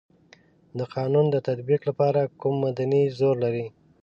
[0.77, 3.65] د قانون د تطبیق لپاره کوم مدني زور لري.